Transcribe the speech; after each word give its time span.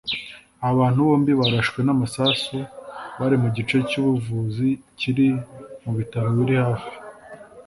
aba 0.65 0.75
bantu 0.81 0.99
bombi 1.07 1.31
barashwe 1.39 1.79
n'amasasu 1.83 2.57
bari 3.19 3.35
mu 3.43 3.49
gice 3.55 3.77
cy'ubuvuzi 3.89 4.67
kiri 4.99 5.27
mu 5.83 5.91
bitaro 5.97 6.27
biri 6.37 6.55
hafi 6.65 6.93